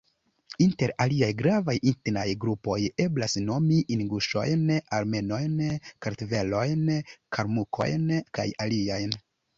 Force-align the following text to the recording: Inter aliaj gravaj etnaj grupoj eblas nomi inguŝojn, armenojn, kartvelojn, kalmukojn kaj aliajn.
Inter 0.63 0.91
aliaj 1.03 1.27
gravaj 1.41 1.73
etnaj 1.91 2.23
grupoj 2.45 2.77
eblas 3.05 3.37
nomi 3.51 3.77
inguŝojn, 3.97 4.63
armenojn, 5.01 5.61
kartvelojn, 6.07 6.83
kalmukojn 7.39 8.09
kaj 8.39 8.49
aliajn. 8.67 9.15